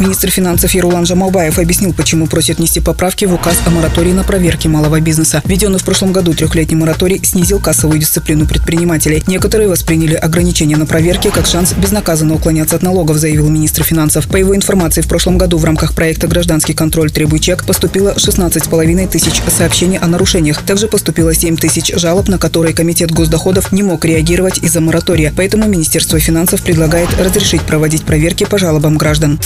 [0.00, 4.68] Министр финансов Ерулан Жамалбаев объяснил, почему просит нести поправки в указ о моратории на проверки
[4.68, 5.42] малого бизнеса.
[5.44, 9.22] Введенный в прошлом году трехлетний мораторий снизил кассовую дисциплину предпринимателей.
[9.26, 14.28] Некоторые восприняли ограничения на проверки как шанс безнаказанно уклоняться от налогов, заявил министр финансов.
[14.28, 17.10] По его информации, в прошлом году в рамках проекта «Гражданский контроль.
[17.10, 20.62] Требуй чек» поступило 16,5 тысяч сообщений о нарушениях.
[20.62, 25.32] Также поступило 7 тысяч жалоб, на которые Комитет госдоходов не мог реагировать из-за моратория.
[25.36, 29.38] Поэтому Министерство финансов предлагает разрешить проводить проверки по жалобам граждан.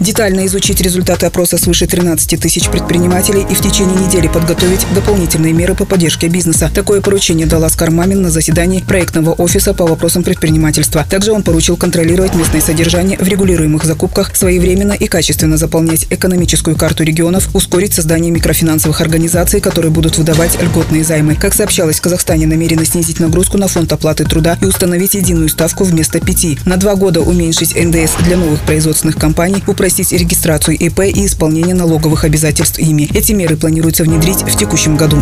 [0.00, 5.74] Детально изучить результаты опроса свыше 13 тысяч предпринимателей и в течение недели подготовить дополнительные меры
[5.74, 6.70] по поддержке бизнеса.
[6.72, 11.04] Такое поручение дал Оскар Мамин на заседании проектного офиса по вопросам предпринимательства.
[11.10, 17.02] Также он поручил контролировать местное содержание в регулируемых закупках, своевременно и качественно заполнять экономическую карту
[17.02, 21.34] регионов, ускорить создание микрофинансовых организаций, которые будут выдавать льготные займы.
[21.34, 25.82] Как сообщалось, в Казахстане намерены снизить нагрузку на фонд оплаты труда и установить единую ставку
[25.82, 26.56] вместо пяти.
[26.64, 31.74] На два года уменьшить НДС для новых производственных компаний, упростить упростить регистрацию ИП и исполнение
[31.74, 33.08] налоговых обязательств ими.
[33.14, 35.16] Эти меры планируется внедрить в текущем году.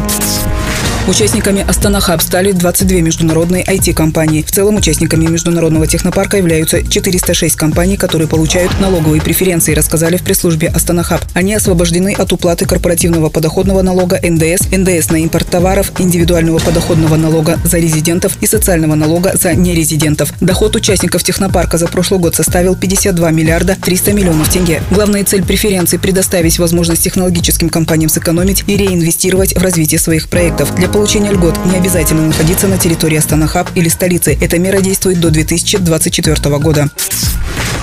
[1.08, 4.42] Участниками Астана Хаб стали 22 международные IT-компании.
[4.42, 10.66] В целом участниками международного технопарка являются 406 компаний, которые получают налоговые преференции, рассказали в пресс-службе
[10.66, 11.20] Астана Хаб.
[11.32, 17.60] Они освобождены от уплаты корпоративного подоходного налога НДС, НДС на импорт товаров, индивидуального подоходного налога
[17.62, 20.32] за резидентов и социального налога за нерезидентов.
[20.41, 24.82] Доход участников технопарка за прошлый год составил 52 миллиарда 300 миллионов тенге.
[24.91, 30.74] Главная цель преференции– предоставить возможность технологическим компаниям сэкономить и реинвестировать в развитие своих проектов.
[30.74, 34.34] Для получения льгот не обязательно находиться на территории Астана-Хаб или столицы.
[34.41, 36.88] Эта мера действует до 2024 года.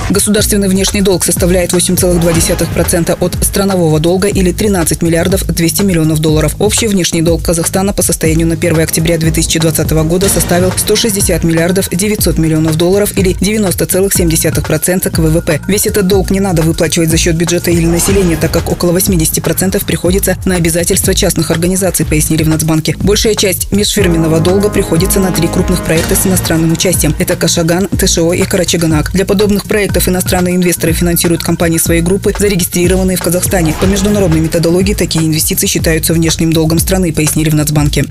[0.09, 6.55] Государственный внешний долг составляет 8,2% от странового долга или 13 миллиардов 200 миллионов долларов.
[6.59, 12.37] Общий внешний долг Казахстана по состоянию на 1 октября 2020 года составил 160 миллиардов 900
[12.37, 15.61] миллионов долларов или 90,7% к ВВП.
[15.67, 19.83] Весь этот долг не надо выплачивать за счет бюджета или населения, так как около 80%
[19.85, 22.95] приходится на обязательства частных организаций, пояснили в Нацбанке.
[22.99, 27.15] Большая часть межфирменного долга приходится на три крупных проекта с иностранным участием.
[27.19, 29.11] Это Кашаган, ТШО и Карачаганак.
[29.13, 33.75] Для подобных проектов проектов иностранные инвесторы финансируют компании своей группы, зарегистрированные в Казахстане.
[33.79, 38.05] По международной методологии такие инвестиции считаются внешним долгом страны, пояснили в Нацбанке.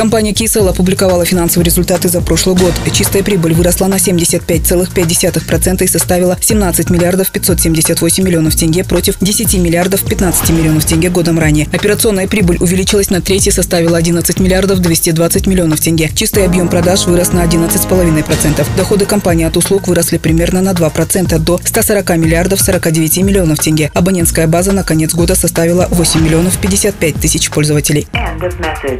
[0.00, 2.72] Компания KSL опубликовала финансовые результаты за прошлый год.
[2.90, 10.02] Чистая прибыль выросла на 75,5% и составила 17 миллиардов 578 миллионов тенге против 10 миллиардов
[10.02, 11.68] 15 миллионов тенге годом ранее.
[11.72, 16.10] Операционная прибыль увеличилась на треть и составила 11 миллиардов 220 миллионов тенге.
[16.14, 18.66] Чистый объем продаж вырос на 11,5%.
[18.78, 23.90] Доходы компании от услуг выросли примерно на 2% до 140 миллиардов 49 миллионов тенге.
[23.92, 28.06] Абонентская база на конец года составила 8 миллионов 55 тысяч пользователей.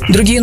[0.08, 0.42] Другие